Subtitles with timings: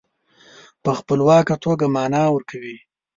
[0.83, 2.77] په خپلواکه توګه معنا ورکوي.